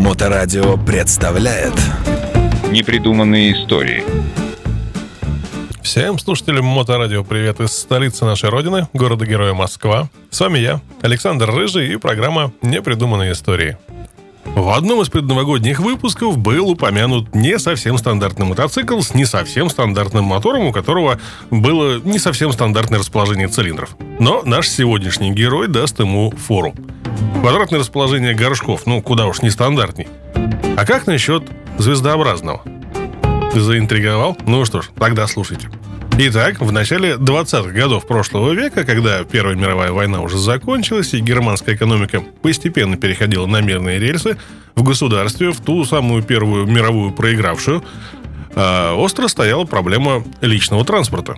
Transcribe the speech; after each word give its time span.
Моторадио 0.00 0.78
представляет 0.78 1.74
Непридуманные 2.70 3.52
истории 3.52 4.02
Всем 5.82 6.18
слушателям 6.18 6.64
Моторадио 6.64 7.22
привет 7.22 7.60
из 7.60 7.72
столицы 7.72 8.24
нашей 8.24 8.48
родины, 8.48 8.88
города-героя 8.94 9.52
Москва. 9.52 10.08
С 10.30 10.40
вами 10.40 10.58
я, 10.58 10.80
Александр 11.02 11.50
Рыжий 11.50 11.92
и 11.92 11.96
программа 11.98 12.50
«Непридуманные 12.62 13.32
истории». 13.32 13.76
В 14.46 14.70
одном 14.70 15.02
из 15.02 15.10
предновогодних 15.10 15.80
выпусков 15.80 16.38
был 16.38 16.70
упомянут 16.70 17.34
не 17.34 17.58
совсем 17.58 17.98
стандартный 17.98 18.46
мотоцикл 18.46 19.00
с 19.00 19.14
не 19.14 19.26
совсем 19.26 19.68
стандартным 19.68 20.24
мотором, 20.24 20.64
у 20.64 20.72
которого 20.72 21.20
было 21.50 22.00
не 22.00 22.18
совсем 22.18 22.52
стандартное 22.52 23.00
расположение 23.00 23.48
цилиндров. 23.48 23.96
Но 24.18 24.40
наш 24.46 24.66
сегодняшний 24.66 25.30
герой 25.30 25.68
даст 25.68 26.00
ему 26.00 26.30
фору. 26.30 26.74
Квадратное 27.40 27.80
расположение 27.80 28.34
горшков, 28.34 28.82
ну 28.86 29.00
куда 29.02 29.26
уж 29.26 29.42
не 29.42 29.50
стандартней. 29.50 30.08
А 30.76 30.84
как 30.84 31.06
насчет 31.06 31.44
звездообразного? 31.78 32.62
Заинтриговал? 33.54 34.36
Ну 34.46 34.64
что 34.64 34.82
ж, 34.82 34.90
тогда 34.98 35.26
слушайте. 35.26 35.68
Итак, 36.18 36.60
в 36.60 36.70
начале 36.70 37.14
20-х 37.14 37.70
годов 37.70 38.06
прошлого 38.06 38.52
века, 38.52 38.84
когда 38.84 39.24
Первая 39.24 39.56
мировая 39.56 39.90
война 39.90 40.20
уже 40.20 40.36
закончилась 40.36 41.14
и 41.14 41.20
германская 41.20 41.74
экономика 41.76 42.22
постепенно 42.42 42.96
переходила 42.96 43.46
на 43.46 43.62
мирные 43.62 43.98
рельсы, 43.98 44.36
в 44.74 44.82
государстве, 44.82 45.50
в 45.50 45.60
ту 45.60 45.84
самую 45.84 46.22
Первую 46.22 46.66
мировую 46.66 47.12
проигравшую, 47.12 47.82
а, 48.54 48.94
остро 48.94 49.28
стояла 49.28 49.64
проблема 49.64 50.24
личного 50.40 50.84
транспорта. 50.84 51.36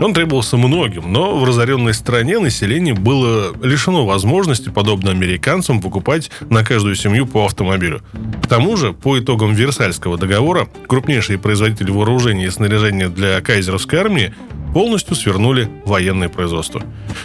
Он 0.00 0.14
требовался 0.14 0.56
многим, 0.56 1.12
но 1.12 1.36
в 1.36 1.44
разоренной 1.44 1.92
стране 1.92 2.38
население 2.38 2.94
было 2.94 3.52
лишено 3.62 4.06
возможности, 4.06 4.68
подобно 4.68 5.10
американцам, 5.10 5.80
покупать 5.80 6.30
на 6.50 6.64
каждую 6.64 6.94
семью 6.94 7.26
по 7.26 7.44
автомобилю. 7.44 8.02
К 8.42 8.46
тому 8.46 8.76
же, 8.76 8.92
по 8.92 9.18
итогам 9.18 9.54
Версальского 9.54 10.16
договора, 10.16 10.68
крупнейшие 10.86 11.38
производители 11.38 11.90
вооружения 11.90 12.46
и 12.46 12.50
снаряжения 12.50 13.08
для 13.08 13.40
кайзеровской 13.40 13.98
армии 13.98 14.34
полностью 14.72 15.16
свернули 15.16 15.68
военное 15.84 16.28
производство. 16.28 16.82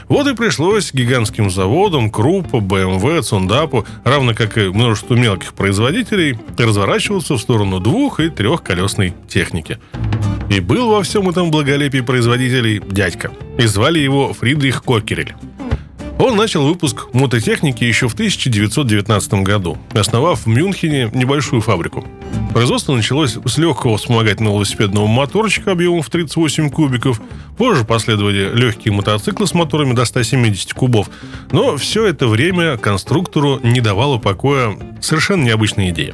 Вот 0.08 0.28
и 0.28 0.36
пришлось 0.36 0.94
гигантским 0.94 1.52
заводам, 1.52 2.09
Круппа, 2.09 2.59
БМВ, 2.59 3.23
Цундапу, 3.23 3.86
равно 4.03 4.34
как 4.34 4.58
и 4.58 4.69
множеству 4.69 5.16
мелких 5.16 5.53
производителей, 5.53 6.40
разворачиваться 6.58 7.36
в 7.36 7.40
сторону 7.40 7.80
двух- 7.80 8.19
и 8.19 8.30
трехколесной 8.30 9.14
техники. 9.28 9.78
И 10.54 10.59
был 10.59 10.92
во 10.92 11.02
всем 11.02 11.28
этом 11.30 11.50
благолепии 11.50 12.02
производителей 12.02 12.80
дядька. 12.80 13.32
И 13.58 13.66
звали 13.66 13.98
его 13.98 14.34
Фридрих 14.34 14.84
Кокерель. 14.84 15.34
Он 16.20 16.36
начал 16.36 16.64
выпуск 16.68 17.08
мототехники 17.12 17.84
еще 17.84 18.08
в 18.08 18.14
1919 18.14 19.34
году, 19.42 19.80
основав 19.94 20.46
в 20.46 20.48
Мюнхене 20.48 21.09
небольшую 21.12 21.64
фабрику. 21.64 22.06
Производство 22.54 22.94
началось 22.94 23.36
с 23.44 23.58
легкого 23.58 23.98
вспомогательного 23.98 24.58
велосипедного 24.58 25.08
моторчика 25.08 25.72
объемом 25.72 26.04
в 26.04 26.09
38 26.12 26.70
кубиков. 26.70 27.20
Позже 27.58 27.84
последовали 27.84 28.52
легкие 28.54 28.94
мотоциклы 28.94 29.48
с 29.48 29.56
моторами 29.56 29.94
до 29.94 30.06
170 30.06 30.72
кубов. 30.74 31.09
Но 31.52 31.78
все 31.78 32.06
это 32.06 32.28
время 32.28 32.78
конструктору 32.78 33.59
не 33.64 33.81
давало 33.81 34.20
покоя 34.20 34.78
совершенно 35.02 35.46
необычная 35.46 35.90
идея. 35.90 36.14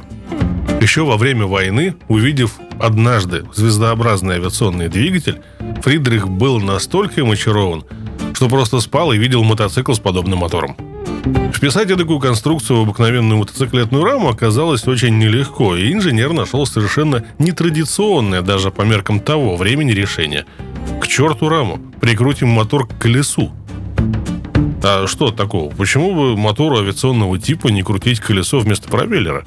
Еще 0.80 1.04
во 1.04 1.18
время 1.18 1.44
войны, 1.46 1.94
увидев 2.08 2.52
однажды 2.78 3.44
звездообразный 3.54 4.36
авиационный 4.36 4.88
двигатель, 4.88 5.40
Фридрих 5.82 6.26
был 6.26 6.58
настолько 6.58 7.20
им 7.20 7.30
очарован, 7.30 7.84
что 8.32 8.48
просто 8.48 8.80
спал 8.80 9.12
и 9.12 9.18
видел 9.18 9.44
мотоцикл 9.44 9.92
с 9.92 9.98
подобным 9.98 10.38
мотором. 10.38 10.76
Вписать 11.52 11.88
такую 11.88 12.18
конструкцию 12.18 12.78
в 12.78 12.82
обыкновенную 12.84 13.38
мотоциклетную 13.38 14.02
раму 14.04 14.30
оказалось 14.30 14.88
очень 14.88 15.18
нелегко, 15.18 15.76
и 15.76 15.92
инженер 15.92 16.32
нашел 16.32 16.64
совершенно 16.64 17.24
нетрадиционное 17.38 18.40
даже 18.40 18.70
по 18.70 18.80
меркам 18.80 19.20
того 19.20 19.56
времени 19.56 19.92
решение. 19.92 20.46
К 20.98 21.06
черту 21.06 21.50
раму, 21.50 21.78
прикрутим 22.00 22.48
мотор 22.48 22.86
к 22.86 22.96
колесу. 22.96 23.52
А 24.82 25.06
что 25.06 25.30
такого? 25.30 25.70
Почему 25.72 26.14
бы 26.14 26.36
мотору 26.36 26.78
авиационного 26.78 27.38
типа 27.38 27.68
не 27.68 27.82
крутить 27.82 28.20
колесо 28.20 28.60
вместо 28.60 28.88
пропеллера? 28.88 29.44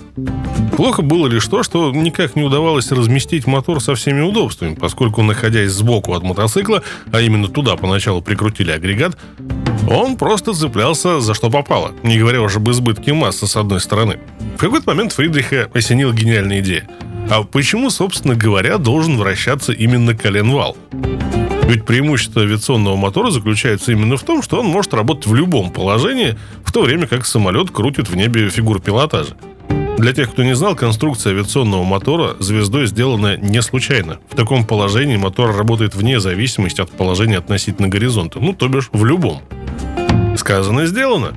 Плохо 0.78 1.02
было 1.02 1.28
лишь 1.28 1.48
то, 1.48 1.64
что 1.64 1.92
никак 1.92 2.36
не 2.36 2.44
удавалось 2.44 2.92
разместить 2.92 3.48
мотор 3.48 3.82
со 3.82 3.96
всеми 3.96 4.22
удобствами, 4.22 4.76
поскольку, 4.76 5.24
находясь 5.24 5.72
сбоку 5.72 6.14
от 6.14 6.24
мотоцикла, 6.24 6.84
а 7.12 7.22
именно 7.22 7.48
туда 7.48 7.76
поначалу 7.76 8.22
прикрутили 8.22 8.72
агрегат, 8.72 9.18
он 9.90 10.18
просто 10.18 10.54
цеплялся 10.54 11.20
за 11.20 11.34
что 11.34 11.50
попало, 11.50 11.92
не 12.04 12.18
говоря 12.18 12.42
уже 12.42 12.60
об 12.60 12.70
избытке 12.70 13.14
массы 13.14 13.48
с 13.48 13.56
одной 13.56 13.80
стороны. 13.80 14.20
В 14.56 14.60
какой-то 14.60 14.90
момент 14.90 15.14
Фридриха 15.14 15.70
осенила 15.74 16.14
гениальная 16.14 16.60
идея. 16.62 16.88
А 17.30 17.44
почему, 17.44 17.90
собственно 17.90 18.36
говоря, 18.36 18.78
должен 18.78 19.18
вращаться 19.18 19.72
именно 19.74 20.16
коленвал? 20.16 20.78
Ведь 21.74 21.86
преимущество 21.86 22.44
авиационного 22.44 22.96
мотора 22.96 23.32
заключается 23.32 23.94
именно 23.94 24.16
в 24.16 24.22
том, 24.22 24.44
что 24.44 24.60
он 24.60 24.68
может 24.68 24.94
работать 24.94 25.26
в 25.26 25.34
любом 25.34 25.72
положении, 25.72 26.38
в 26.64 26.72
то 26.72 26.84
время 26.84 27.08
как 27.08 27.26
самолет 27.26 27.72
крутит 27.72 28.10
в 28.10 28.16
небе 28.16 28.50
фигуру 28.50 28.80
пилотажа. 28.80 29.36
Для 29.98 30.14
тех, 30.14 30.32
кто 30.32 30.44
не 30.44 30.54
знал, 30.56 30.76
конструкция 30.76 31.32
авиационного 31.32 31.84
мотора 31.84 32.36
звездой 32.38 32.86
сделана 32.86 33.38
не 33.38 33.60
случайно. 33.64 34.20
В 34.30 34.36
таком 34.36 34.68
положении 34.68 35.18
мотор 35.18 35.58
работает 35.58 35.96
вне 35.96 36.20
зависимости 36.20 36.80
от 36.80 36.92
положения 36.92 37.40
относительно 37.40 37.88
горизонта, 37.88 38.40
ну, 38.40 38.54
то 38.54 38.68
бишь 38.68 38.90
в 38.94 39.04
любом. 39.04 39.42
Сказано, 40.38 40.86
сделано. 40.86 41.34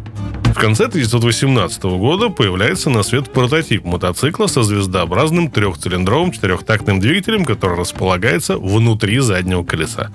В 0.57 0.59
конце 0.59 0.87
1918 0.87 1.83
года 1.83 2.31
появляется 2.31 2.89
на 2.89 3.03
свет 3.03 3.31
прототип 3.31 3.85
мотоцикла 3.85 4.47
со 4.47 4.63
звездообразным 4.63 5.51
трехцилиндровым 5.51 6.33
четырехтактным 6.33 6.99
двигателем, 6.99 7.45
который 7.45 7.77
располагается 7.79 8.57
внутри 8.57 9.19
заднего 9.19 9.65
колеса. 9.65 10.11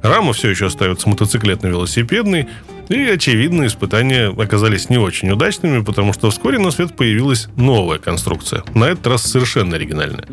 Рама 0.00 0.34
все 0.34 0.50
еще 0.50 0.66
остается 0.66 1.08
мотоциклетно-велосипедной, 1.08 2.46
и, 2.90 3.00
очевидно, 3.06 3.66
испытания 3.66 4.28
оказались 4.28 4.88
не 4.88 4.98
очень 4.98 5.30
удачными, 5.30 5.82
потому 5.82 6.12
что 6.12 6.30
вскоре 6.30 6.60
на 6.60 6.70
свет 6.70 6.94
появилась 6.94 7.48
новая 7.56 7.98
конструкция, 7.98 8.62
на 8.74 8.84
этот 8.84 9.08
раз 9.08 9.24
совершенно 9.24 9.74
оригинальная. 9.74 10.26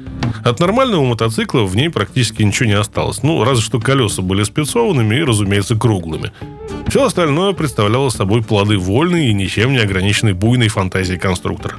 От 0.44 0.60
нормального 0.60 1.04
мотоцикла 1.04 1.64
в 1.64 1.76
ней 1.76 1.90
практически 1.90 2.44
ничего 2.44 2.70
не 2.70 2.78
осталось, 2.78 3.24
ну, 3.24 3.44
разве 3.44 3.64
что 3.64 3.80
колеса 3.80 4.22
были 4.22 4.44
спецованными 4.44 5.16
и, 5.16 5.24
разумеется, 5.24 5.76
круглыми. 5.76 6.32
Все 6.90 7.06
остальное 7.06 7.54
представляло 7.54 8.10
собой 8.10 8.42
плоды 8.42 8.80
вольной 8.80 9.28
и 9.28 9.34
ничем 9.34 9.74
не 9.74 9.78
ограниченной 9.78 10.34
буйной 10.34 10.70
фантазии 10.70 11.18
конструктора. 11.18 11.76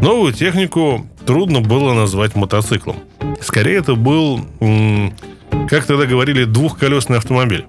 Новую 0.00 0.32
технику 0.32 1.04
трудно 1.26 1.60
было 1.60 1.94
назвать 1.94 2.36
мотоциклом. 2.36 2.96
Скорее, 3.40 3.78
это 3.78 3.96
был, 3.96 4.46
как 5.68 5.84
тогда 5.86 6.06
говорили, 6.06 6.44
двухколесный 6.44 7.18
автомобиль. 7.18 7.66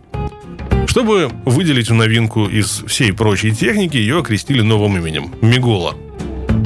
Чтобы 0.85 1.31
выделить 1.45 1.89
новинку 1.89 2.45
из 2.45 2.83
всей 2.85 3.11
прочей 3.11 3.55
техники, 3.55 3.97
ее 3.97 4.19
окрестили 4.19 4.61
новым 4.61 4.97
именем– 4.97 5.33
Мигола. 5.41 5.95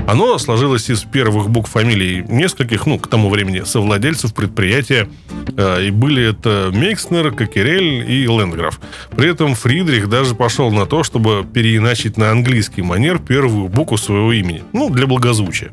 Оно 0.08 0.38
сложилось 0.40 0.90
из 0.90 1.04
первых 1.04 1.50
букв 1.50 1.72
фамилий 1.72 2.26
нескольких, 2.28 2.86
ну, 2.86 3.00
к 3.00 3.08
тому 3.08 3.30
времени, 3.30 3.62
совладельцев 3.62 4.34
предприятия. 4.34 5.08
Э, 5.58 5.84
и 5.84 5.92
были 5.92 6.30
это 6.30 6.72
Мейкснер, 6.74 7.32
Кокерель 7.32 8.10
и 8.10 8.26
Лендграф. 8.26 8.80
При 9.16 9.30
этом 9.30 9.56
Фридрих 9.56 10.10
даже 10.10 10.36
пошел 10.36 10.72
на 10.72 10.86
то, 10.86 11.04
чтобы 11.04 11.46
переиначить 11.52 12.18
на 12.18 12.32
английский 12.32 12.82
манер 12.82 13.20
первую 13.20 13.70
букву 13.70 13.98
своего 13.98 14.32
имени. 14.34 14.64
Ну, 14.74 14.90
для 14.90 15.08
благозвучия. 15.08 15.72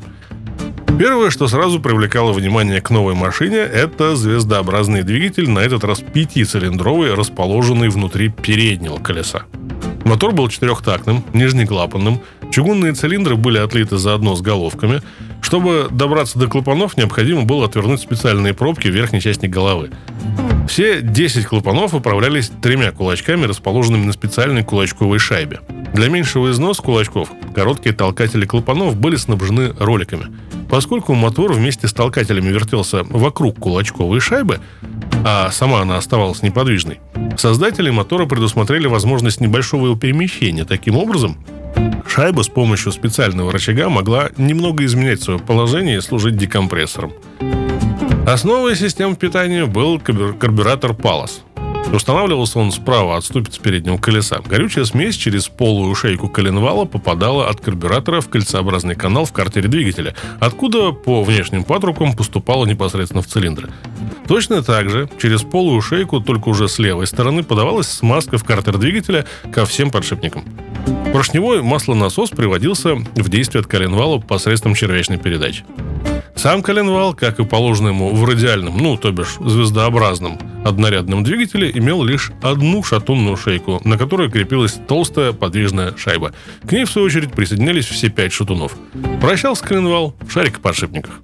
Первое, 0.98 1.30
что 1.30 1.46
сразу 1.46 1.78
привлекало 1.78 2.32
внимание 2.32 2.80
к 2.80 2.90
новой 2.90 3.14
машине, 3.14 3.58
это 3.58 4.16
звездообразный 4.16 5.04
двигатель, 5.04 5.48
на 5.48 5.60
этот 5.60 5.84
раз 5.84 6.00
пятицилиндровый, 6.00 7.14
расположенный 7.14 7.88
внутри 7.88 8.30
переднего 8.30 8.96
колеса. 8.96 9.42
Мотор 10.04 10.32
был 10.32 10.48
четырехтактным, 10.48 11.22
нижнеклапанным, 11.34 12.20
чугунные 12.50 12.94
цилиндры 12.94 13.36
были 13.36 13.58
отлиты 13.58 13.98
заодно 13.98 14.34
с 14.34 14.40
головками. 14.40 15.02
Чтобы 15.48 15.88
добраться 15.90 16.38
до 16.38 16.46
клапанов, 16.46 16.98
необходимо 16.98 17.44
было 17.44 17.64
отвернуть 17.64 18.02
специальные 18.02 18.52
пробки 18.52 18.88
в 18.88 18.90
верхней 18.90 19.22
части 19.22 19.46
головы. 19.46 19.90
Все 20.68 21.00
10 21.00 21.46
клапанов 21.46 21.94
управлялись 21.94 22.52
тремя 22.60 22.92
кулачками, 22.92 23.46
расположенными 23.46 24.04
на 24.04 24.12
специальной 24.12 24.62
кулачковой 24.62 25.18
шайбе. 25.18 25.60
Для 25.94 26.10
меньшего 26.10 26.50
износа 26.50 26.82
кулачков 26.82 27.30
короткие 27.54 27.94
толкатели 27.94 28.44
клапанов 28.44 28.96
были 28.96 29.16
снабжены 29.16 29.72
роликами– 29.78 30.26
Поскольку 30.68 31.14
мотор 31.14 31.52
вместе 31.52 31.88
с 31.88 31.92
толкателями 31.92 32.48
вертелся 32.48 33.02
вокруг 33.04 33.58
кулачковой 33.58 34.20
шайбы, 34.20 34.60
а 35.24 35.50
сама 35.50 35.80
она 35.80 35.96
оставалась 35.96 36.42
неподвижной, 36.42 37.00
создатели 37.38 37.90
мотора 37.90 38.26
предусмотрели 38.26 38.86
возможность 38.86 39.40
небольшого 39.40 39.86
его 39.86 39.96
перемещения. 39.96 40.64
Таким 40.64 40.96
образом, 40.96 41.38
шайба 42.06 42.42
с 42.42 42.48
помощью 42.48 42.92
специального 42.92 43.52
рычага 43.52 43.88
могла 43.88 44.30
немного 44.36 44.84
изменять 44.84 45.22
свое 45.22 45.38
положение 45.38 45.98
и 45.98 46.00
служить 46.00 46.36
декомпрессором. 46.36 47.12
Основой 48.26 48.76
системы 48.76 49.16
питания 49.16 49.66
был 49.66 50.00
карбюратор 50.00 50.94
Палас. 50.94 51.42
Устанавливался 51.92 52.58
он 52.58 52.70
справа 52.70 53.16
от 53.16 53.24
ступицы 53.24 53.60
переднего 53.60 53.96
колеса. 53.96 54.40
Горючая 54.44 54.84
смесь 54.84 55.16
через 55.16 55.48
полую 55.48 55.94
шейку 55.94 56.28
коленвала 56.28 56.84
попадала 56.84 57.48
от 57.48 57.60
карбюратора 57.60 58.20
в 58.20 58.28
кольцеобразный 58.28 58.94
канал 58.94 59.24
в 59.24 59.32
картере 59.32 59.68
двигателя, 59.68 60.14
откуда 60.38 60.92
по 60.92 61.22
внешним 61.22 61.64
патрубкам 61.64 62.14
поступала 62.14 62.66
непосредственно 62.66 63.22
в 63.22 63.26
цилиндры. 63.26 63.70
Точно 64.26 64.62
так 64.62 64.90
же 64.90 65.08
через 65.20 65.42
полую 65.42 65.80
шейку, 65.80 66.20
только 66.20 66.50
уже 66.50 66.68
с 66.68 66.78
левой 66.78 67.06
стороны, 67.06 67.42
подавалась 67.42 67.88
смазка 67.88 68.36
в 68.36 68.44
картер 68.44 68.76
двигателя 68.76 69.24
ко 69.50 69.64
всем 69.64 69.90
подшипникам. 69.90 70.44
Поршневой 71.12 71.62
маслонасос 71.62 72.30
приводился 72.30 72.94
в 72.94 73.28
действие 73.28 73.60
от 73.60 73.66
коленвала 73.66 74.18
посредством 74.18 74.74
червячной 74.74 75.18
передачи. 75.18 75.64
Сам 76.36 76.62
коленвал, 76.62 77.14
как 77.14 77.40
и 77.40 77.44
положено 77.44 77.88
ему 77.88 78.14
в 78.14 78.24
радиальном, 78.24 78.78
ну, 78.78 78.96
то 78.96 79.10
бишь 79.10 79.36
звездообразном 79.40 80.38
однорядном 80.64 81.24
двигателе, 81.24 81.70
имел 81.74 82.04
лишь 82.04 82.30
одну 82.42 82.82
шатунную 82.84 83.36
шейку, 83.36 83.80
на 83.84 83.98
которой 83.98 84.30
крепилась 84.30 84.78
толстая 84.86 85.32
подвижная 85.32 85.96
шайба. 85.96 86.32
К 86.64 86.70
ней, 86.70 86.84
в 86.84 86.90
свою 86.90 87.06
очередь, 87.06 87.32
присоединялись 87.32 87.86
все 87.86 88.08
пять 88.08 88.32
шатунов. 88.32 88.76
Вращался 89.20 89.64
коленвал 89.64 90.14
в 90.20 90.30
шарикоподшипниках. 90.30 91.20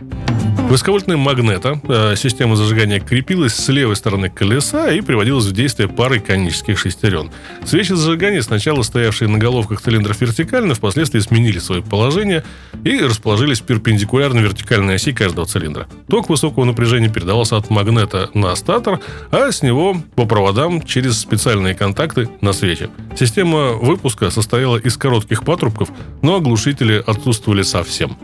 Высоковольтная 0.75 1.17
магнета, 1.17 1.81
э, 1.87 2.15
система 2.17 2.57
зажигания 2.57 2.99
крепилась 2.99 3.55
с 3.55 3.69
левой 3.69 3.97
стороны 3.97 4.29
колеса 4.29 4.91
и 4.91 5.01
приводилась 5.03 5.45
в 5.45 5.53
действие 5.53 5.89
парой 5.89 6.21
конических 6.21 6.79
шестерен. 6.79 7.31
Свечи 7.65 7.93
зажигания, 7.93 8.43
сначала 8.43 8.83
стоявшие 8.83 9.29
на 9.29 9.39
головках 9.39 9.81
цилиндров 9.81 10.21
вертикально, 10.21 10.75
впоследствии 10.75 11.21
сменили 11.21 11.59
свое 11.59 11.83
положение 11.83 12.45
и 12.83 12.99
расположились 12.99 13.61
перпендикулярно 13.61 14.41
вертикальной 14.41 14.97
оси 14.97 15.13
каждого 15.13 15.47
цилиндра. 15.47 15.87
Ток 16.09 16.29
высокого 16.29 16.65
напряжения 16.65 17.09
передавался 17.09 17.57
от 17.57 17.71
магнета 17.71 18.31
на 18.35 18.57
статор, 18.57 19.01
а 19.31 19.53
с 19.53 19.63
него 19.63 19.97
по 20.17 20.25
проводам 20.25 20.83
через 20.83 21.19
специальные 21.19 21.75
контакты 21.75 22.29
на 22.41 22.53
свечи. 22.53 22.89
Система 23.17 23.75
выпуска 23.75 24.31
состояла 24.31 24.79
из 24.79 24.97
коротких 24.97 25.45
патрубков, 25.45 25.91
но 26.23 26.37
оглушители 26.37 27.03
отсутствовали 27.07 27.63
совсем. 27.63 28.17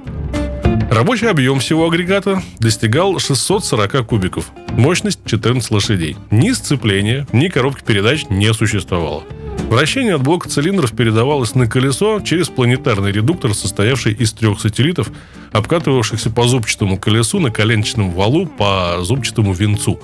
Рабочий 0.91 1.27
объем 1.27 1.61
всего 1.61 1.87
агрегата 1.87 2.43
достигал 2.59 3.19
640 3.19 4.07
кубиков. 4.07 4.51
Мощность 4.71 5.21
14 5.25 5.71
лошадей. 5.71 6.17
Ни 6.31 6.53
сцепления, 6.53 7.27
ни 7.33 7.49
коробки 7.49 7.85
передач 7.85 8.27
не 8.29 8.53
существовало. 8.53 9.23
Вращение 9.71 10.17
от 10.17 10.23
блока 10.23 10.49
цилиндров 10.49 10.93
передавалось 10.93 11.55
на 11.55 11.69
колесо 11.69 12.21
через 12.21 12.49
планетарный 12.49 13.13
редуктор, 13.13 13.55
состоявший 13.55 14.13
из 14.15 14.33
трех 14.33 14.61
сателлитов, 14.61 15.11
обкатывавшихся 15.53 16.29
по 16.31 16.49
зубчатому 16.49 16.99
колесу 16.99 17.39
на 17.39 17.51
коленчатом 17.51 18.11
валу 18.11 18.47
по 18.47 18.99
зубчатому 19.03 19.53
венцу, 19.53 20.01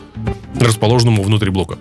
расположенному 0.61 1.23
внутри 1.25 1.51
блока. 1.51 1.79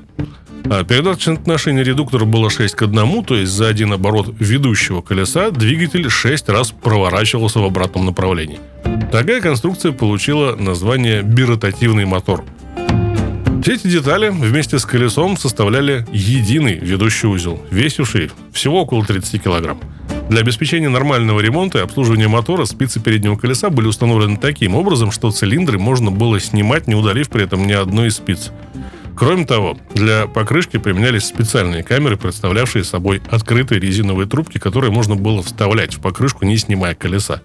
А 0.68 0.84
передаточное 0.84 1.36
отношение 1.36 1.84
редуктора 1.84 2.26
было 2.26 2.50
6 2.50 2.74
к 2.76 2.82
1, 2.84 3.24
то 3.24 3.36
есть 3.36 3.52
за 3.52 3.68
один 3.68 3.94
оборот 3.94 4.34
ведущего 4.40 5.02
колеса 5.02 5.52
двигатель 5.52 6.10
6 6.10 6.50
раз 6.50 6.72
проворачивался 6.72 7.60
в 7.60 7.66
обратном 7.66 8.06
направлении. 8.06 8.60
Такая 9.12 9.42
конструкция 9.42 9.92
получила 9.92 10.56
название 10.56 11.22
биротативный 11.22 12.06
мотор. 12.06 12.44
Все 13.62 13.76
эти 13.76 13.88
детали 13.88 14.30
вместе 14.30 14.78
с 14.78 14.86
колесом 14.86 15.38
составляли 15.38 16.06
единый 16.12 16.76
ведущий 16.76 17.28
узел, 17.28 17.60
весивший 17.72 18.32
всего 18.52 18.82
около 18.82 19.06
30 19.06 19.44
килограмм. 19.44 19.80
Для 20.30 20.42
обеспечения 20.42 20.90
нормального 20.90 21.40
ремонта 21.40 21.80
и 21.80 21.82
обслуживания 21.82 22.28
мотора 22.28 22.66
спицы 22.66 23.00
переднего 23.00 23.36
колеса 23.36 23.70
были 23.70 23.88
установлены 23.88 24.38
таким 24.38 24.76
образом, 24.76 25.12
что 25.12 25.32
цилиндры 25.32 25.78
можно 25.78 26.10
было 26.10 26.40
снимать, 26.40 26.88
не 26.88 26.96
удалив 26.96 27.30
при 27.30 27.44
этом 27.44 27.66
ни 27.68 27.74
одной 27.74 28.08
из 28.08 28.16
спиц. 28.16 28.52
Кроме 29.16 29.46
того, 29.46 29.78
для 29.94 30.28
покрышки 30.28 30.78
применялись 30.78 31.26
специальные 31.26 31.84
камеры, 31.84 32.18
представлявшие 32.18 32.84
собой 32.84 33.22
открытые 33.30 33.80
резиновые 33.80 34.28
трубки, 34.28 34.58
которые 34.58 34.92
можно 34.92 35.16
было 35.16 35.42
вставлять 35.42 35.96
в 35.96 36.02
покрышку, 36.02 36.46
не 36.46 36.58
снимая 36.58 36.96
колеса. 36.96 37.42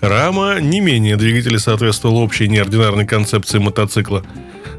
Рама 0.00 0.60
не 0.60 0.80
менее 0.80 1.16
двигателя 1.16 1.58
соответствовала 1.58 2.18
общей 2.18 2.48
неординарной 2.48 3.06
концепции 3.06 3.58
мотоцикла. 3.58 4.24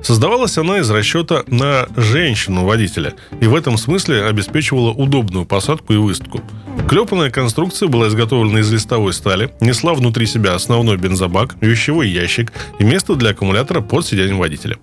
Создавалась 0.04 0.58
она 0.58 0.80
из 0.80 0.90
расчета 0.90 1.44
на 1.48 1.88
женщину-водителя 1.96 3.14
и 3.40 3.46
в 3.46 3.56
этом 3.56 3.78
смысле 3.78 4.26
обеспечивала 4.26 4.92
удобную 4.92 5.46
посадку 5.46 5.94
и 5.94 5.98
высадку. 5.98 6.42
Клепанная 6.90 7.30
конструкция 7.30 7.88
была 7.88 8.08
изготовлена 8.08 8.60
из 8.60 8.72
листовой 8.72 9.14
стали, 9.14 9.52
несла 9.62 9.94
внутри 9.94 10.26
себя 10.26 10.56
основной 10.56 10.98
бензобак, 10.98 11.56
вещевой 11.62 12.10
ящик 12.10 12.52
и 12.80 12.84
место 12.84 13.16
для 13.16 13.32
аккумулятора 13.32 13.82
под 13.82 14.06
сиденьем 14.06 14.40
водителя. 14.40 14.78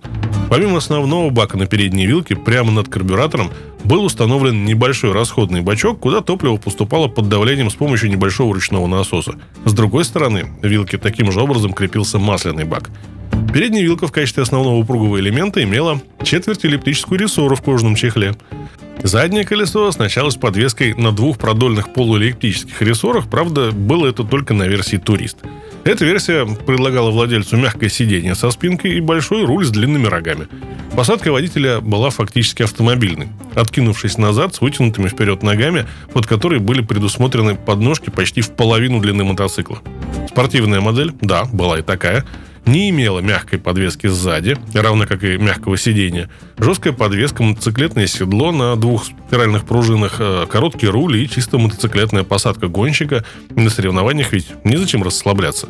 Помимо 0.49 0.77
основного 0.77 1.29
бака 1.29 1.57
на 1.57 1.67
передней 1.67 2.07
вилке, 2.07 2.35
прямо 2.35 2.71
над 2.71 2.87
карбюратором 2.87 3.51
был 3.83 4.03
установлен 4.03 4.65
небольшой 4.65 5.11
расходный 5.11 5.61
бачок, 5.61 5.99
куда 5.99 6.21
топливо 6.21 6.57
поступало 6.57 7.07
под 7.07 7.29
давлением 7.29 7.69
с 7.69 7.75
помощью 7.75 8.09
небольшого 8.09 8.53
ручного 8.53 8.87
насоса. 8.87 9.35
С 9.65 9.73
другой 9.73 10.05
стороны 10.05 10.49
вилки 10.63 10.97
таким 10.97 11.31
же 11.31 11.41
образом 11.41 11.73
крепился 11.73 12.17
масляный 12.17 12.65
бак. 12.65 12.89
Передняя 13.53 13.83
вилка 13.83 14.05
в 14.05 14.11
качестве 14.11 14.43
основного 14.43 14.75
упругого 14.75 15.19
элемента 15.19 15.63
имела 15.63 15.99
четверть 16.23 16.65
эллиптическую 16.65 17.19
рессору 17.19 17.55
в 17.55 17.63
кожаном 17.63 17.95
чехле. 17.95 18.35
Заднее 19.01 19.43
колесо 19.43 19.87
оснащалось 19.87 20.35
подвеской 20.35 20.93
на 20.93 21.11
двух 21.11 21.39
продольных 21.39 21.91
полуэллиптических 21.93 22.79
рессорах, 22.81 23.27
правда, 23.27 23.71
было 23.71 24.07
это 24.07 24.23
только 24.23 24.53
на 24.53 24.67
версии 24.67 24.97
«Турист». 24.97 25.37
Эта 25.83 26.05
версия 26.05 26.45
предлагала 26.45 27.09
владельцу 27.09 27.57
мягкое 27.57 27.89
сиденье 27.89 28.35
со 28.35 28.51
спинкой 28.51 28.97
и 28.97 28.99
большой 28.99 29.45
руль 29.45 29.65
с 29.65 29.69
длинными 29.69 30.05
рогами. 30.05 30.47
Посадка 30.95 31.31
водителя 31.31 31.79
была 31.79 32.09
фактически 32.11 32.63
автомобильной, 32.63 33.29
откинувшись 33.55 34.17
назад 34.17 34.53
с 34.53 34.61
вытянутыми 34.61 35.07
вперед 35.07 35.41
ногами, 35.41 35.87
под 36.13 36.27
которые 36.27 36.59
были 36.59 36.81
предусмотрены 36.81 37.55
подножки 37.55 38.09
почти 38.11 38.41
в 38.41 38.51
половину 38.51 38.99
длины 38.99 39.23
мотоцикла. 39.23 39.79
Спортивная 40.27 40.81
модель, 40.81 41.13
да, 41.21 41.45
была 41.45 41.79
и 41.79 41.81
такая– 41.81 42.25
не 42.65 42.89
имела 42.89 43.19
мягкой 43.19 43.59
подвески 43.59 44.07
сзади, 44.07 44.57
равно 44.73 45.05
как 45.07 45.23
и 45.23 45.37
мягкого 45.37 45.77
сидения. 45.77 46.29
Жесткая 46.57 46.93
подвеска, 46.93 47.43
мотоциклетное 47.43 48.07
седло 48.07 48.51
на 48.51 48.75
двух 48.75 49.05
спиральных 49.05 49.65
пружинах, 49.65 50.15
э, 50.19 50.45
короткий 50.49 50.87
руль 50.87 51.17
и 51.17 51.29
чисто 51.29 51.57
мотоциклетная 51.57 52.23
посадка 52.23 52.67
гонщика. 52.67 53.25
На 53.49 53.69
соревнованиях 53.69 54.31
ведь 54.33 54.47
незачем 54.63 55.03
расслабляться. 55.03 55.67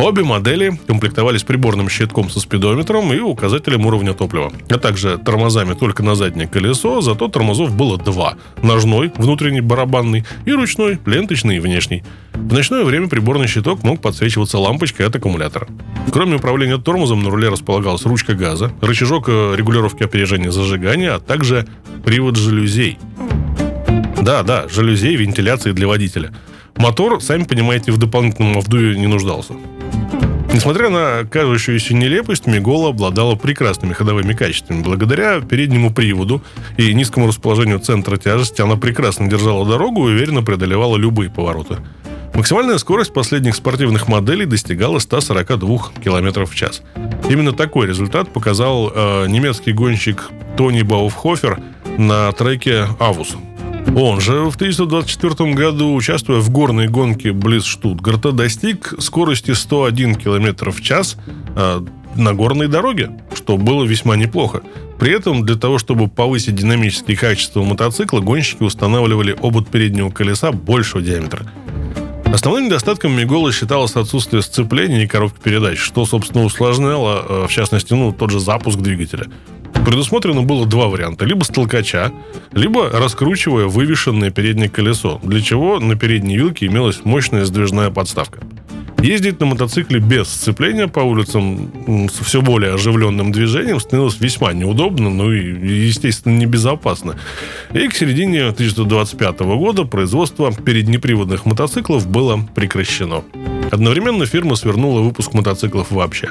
Обе 0.00 0.24
модели 0.24 0.78
комплектовались 0.86 1.42
приборным 1.42 1.90
щитком 1.90 2.30
со 2.30 2.40
спидометром 2.40 3.12
и 3.12 3.18
указателем 3.18 3.84
уровня 3.84 4.14
топлива, 4.14 4.50
а 4.70 4.78
также 4.78 5.18
тормозами 5.18 5.74
только 5.74 6.02
на 6.02 6.14
заднее 6.14 6.48
колесо, 6.48 7.02
зато 7.02 7.28
тормозов 7.28 7.76
было 7.76 7.98
два. 7.98 8.36
Ножной, 8.62 9.12
внутренний 9.16 9.60
барабанный, 9.60 10.24
и 10.46 10.52
ручной, 10.52 10.98
ленточный 11.04 11.58
и 11.58 11.60
внешний. 11.60 12.02
В 12.32 12.54
ночное 12.54 12.84
время 12.84 13.08
приборный 13.08 13.46
щиток 13.46 13.82
мог 13.82 14.00
подсвечиваться 14.00 14.58
лампочкой 14.58 15.06
от 15.06 15.16
аккумулятора. 15.16 15.68
Кроме 16.10 16.36
управления 16.36 16.78
тормозом 16.78 17.22
на 17.22 17.28
руле 17.28 17.50
располагалась 17.50 18.06
ручка 18.06 18.32
газа, 18.32 18.72
рычажок 18.80 19.28
э, 19.28 19.54
регулировки 19.54 20.02
опережения 20.02 20.50
зажигания, 20.50 21.16
а 21.16 21.20
также 21.20 21.68
привод 22.06 22.36
жалюзей. 22.36 22.98
Да, 24.22 24.42
да, 24.44 24.66
жалюзей 24.66 25.16
вентиляции 25.16 25.72
для 25.72 25.86
водителя. 25.86 26.32
Мотор, 26.76 27.20
сами 27.20 27.44
понимаете, 27.44 27.92
в 27.92 27.98
дополнительном 27.98 28.58
вдуе 28.60 28.96
не 28.96 29.06
нуждался. 29.06 29.52
Несмотря 30.52 30.90
на 30.90 31.24
кажущуюся 31.30 31.94
нелепость, 31.94 32.46
Мигола 32.46 32.90
обладала 32.90 33.36
прекрасными 33.36 33.92
ходовыми 33.92 34.32
качествами. 34.32 34.82
Благодаря 34.82 35.40
переднему 35.40 35.92
приводу 35.92 36.42
и 36.76 36.92
низкому 36.92 37.28
расположению 37.28 37.78
центра 37.78 38.16
тяжести 38.16 38.60
она 38.60 38.76
прекрасно 38.76 39.28
держала 39.28 39.64
дорогу 39.64 40.08
и 40.08 40.12
уверенно 40.12 40.42
преодолевала 40.42 40.96
любые 40.96 41.30
повороты. 41.30 41.76
Максимальная 42.34 42.78
скорость 42.78 43.12
последних 43.12 43.54
спортивных 43.54 44.08
моделей 44.08 44.44
достигала 44.44 44.98
142 44.98 45.78
км 46.02 46.44
в 46.44 46.54
час. 46.54 46.82
Именно 47.28 47.52
такой 47.52 47.86
результат 47.86 48.32
показал 48.32 48.92
э, 48.92 49.26
немецкий 49.28 49.72
гонщик 49.72 50.30
Тони 50.56 50.82
Бауфхофер 50.82 51.60
на 51.96 52.32
треке 52.32 52.86
«Авус», 52.98 53.36
он 53.96 54.20
же 54.20 54.50
в 54.50 54.54
1924 54.54 55.52
году, 55.54 55.94
участвуя 55.94 56.40
в 56.40 56.50
горной 56.50 56.88
гонке 56.88 57.32
близ 57.32 57.64
Штутгарта, 57.64 58.32
достиг 58.32 58.94
скорости 58.98 59.52
101 59.52 60.14
км 60.14 60.70
в 60.70 60.80
час 60.80 61.16
э, 61.56 61.80
на 62.16 62.34
горной 62.34 62.68
дороге, 62.68 63.10
что 63.34 63.56
было 63.56 63.84
весьма 63.84 64.16
неплохо. 64.16 64.62
При 64.98 65.12
этом 65.12 65.44
для 65.44 65.56
того, 65.56 65.78
чтобы 65.78 66.08
повысить 66.08 66.54
динамические 66.54 67.16
качества 67.16 67.62
мотоцикла, 67.62 68.20
гонщики 68.20 68.62
устанавливали 68.62 69.36
обод 69.40 69.68
переднего 69.68 70.10
колеса 70.10 70.52
большего 70.52 71.02
диаметра. 71.02 71.46
Основным 72.32 72.66
недостатком 72.66 73.12
Мигола 73.16 73.52
считалось 73.52 73.96
отсутствие 73.96 74.42
сцепления 74.42 75.02
и 75.02 75.06
коробки 75.06 75.40
передач, 75.42 75.78
что, 75.78 76.06
собственно, 76.06 76.44
усложняло, 76.44 77.24
э, 77.28 77.46
в 77.48 77.50
частности, 77.50 77.92
ну, 77.92 78.12
тот 78.12 78.30
же 78.30 78.38
запуск 78.38 78.78
двигателя. 78.78 79.26
Предусмотрено 79.84 80.42
было 80.42 80.66
два 80.66 80.88
варианта. 80.88 81.24
Либо 81.24 81.44
с 81.44 81.48
толкача, 81.48 82.12
либо 82.52 82.90
раскручивая 82.90 83.66
вывешенное 83.66 84.30
переднее 84.30 84.68
колесо, 84.68 85.20
для 85.22 85.40
чего 85.40 85.80
на 85.80 85.96
передней 85.96 86.36
вилке 86.36 86.66
имелась 86.66 87.04
мощная 87.04 87.44
сдвижная 87.44 87.90
подставка. 87.90 88.40
Ездить 89.02 89.40
на 89.40 89.46
мотоцикле 89.46 89.98
без 89.98 90.28
сцепления 90.28 90.86
по 90.86 91.00
улицам 91.00 92.08
с 92.10 92.22
все 92.22 92.42
более 92.42 92.74
оживленным 92.74 93.32
движением 93.32 93.80
становилось 93.80 94.20
весьма 94.20 94.52
неудобно, 94.52 95.08
ну 95.08 95.32
и, 95.32 95.86
естественно, 95.86 96.36
небезопасно. 96.36 97.16
И 97.72 97.88
к 97.88 97.94
середине 97.94 98.42
1925 98.48 99.40
года 99.40 99.84
производство 99.84 100.52
переднеприводных 100.52 101.46
мотоциклов 101.46 102.06
было 102.06 102.46
прекращено. 102.54 103.24
Одновременно 103.70 104.26
фирма 104.26 104.54
свернула 104.56 105.00
выпуск 105.00 105.32
мотоциклов 105.32 105.90
вообще. 105.90 106.30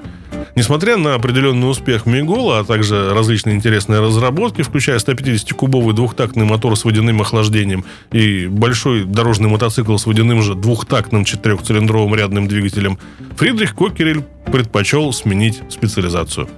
Несмотря 0.60 0.98
на 0.98 1.16
определенный 1.16 1.70
успех 1.70 2.06
Мигола, 2.06 2.60
а 2.60 2.64
также 2.66 3.14
различные 3.14 3.56
интересные 3.56 4.02
разработки, 4.02 4.62
включая 4.62 5.00
150-кубовый 5.00 5.96
двухтактный 5.96 6.44
мотор 6.44 6.76
с 6.76 6.84
водяным 6.84 7.22
охлаждением 7.22 7.86
и 8.12 8.48
большой 8.48 9.06
дорожный 9.06 9.48
мотоцикл 9.48 9.96
с 9.96 10.06
водяным 10.06 10.42
же 10.42 10.56
двухтактным 10.56 11.24
четырехцилиндровым 11.24 12.14
рядным 12.14 12.50
двигателем, 12.50 13.00
Фридрих 13.38 13.74
Кокерель 13.74 14.26
предпочел 14.48 15.14
сменить 15.14 15.62
специализацию. 15.70 16.50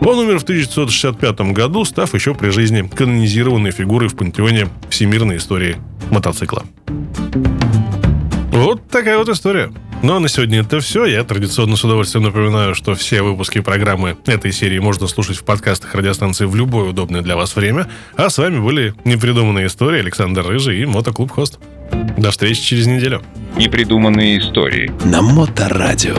Он 0.00 0.20
умер 0.20 0.38
в 0.38 0.44
1965 0.44 1.52
году, 1.52 1.84
став 1.84 2.14
еще 2.14 2.34
при 2.34 2.48
жизни 2.48 2.88
канонизированной 2.88 3.72
фигурой 3.72 4.08
в 4.08 4.16
пантеоне 4.16 4.68
всемирной 4.88 5.36
истории 5.36 5.76
мотоцикла. 6.10 6.64
Вот 8.52 8.88
такая 8.88 9.18
вот 9.18 9.28
история. 9.28 9.70
Ну 10.00 10.14
а 10.14 10.20
на 10.20 10.28
сегодня 10.28 10.60
это 10.60 10.78
все. 10.80 11.06
Я 11.06 11.24
традиционно 11.24 11.76
с 11.76 11.84
удовольствием 11.84 12.24
напоминаю, 12.24 12.74
что 12.74 12.94
все 12.94 13.22
выпуски 13.22 13.60
программы 13.60 14.16
этой 14.26 14.52
серии 14.52 14.78
можно 14.78 15.08
слушать 15.08 15.36
в 15.36 15.44
подкастах 15.44 15.94
радиостанции 15.94 16.44
в 16.44 16.54
любое 16.54 16.90
удобное 16.90 17.20
для 17.20 17.36
вас 17.36 17.56
время. 17.56 17.88
А 18.16 18.30
с 18.30 18.38
вами 18.38 18.60
были 18.60 18.94
непридуманные 19.04 19.66
истории 19.66 19.98
Александр 19.98 20.46
Рыжий 20.46 20.82
и 20.82 20.86
Мотоклуб 20.86 21.32
Хост. 21.32 21.58
До 22.16 22.30
встречи 22.30 22.62
через 22.62 22.86
неделю. 22.86 23.22
Непридуманные 23.56 24.38
истории. 24.38 24.92
На 25.04 25.20
Моторадио. 25.20 26.16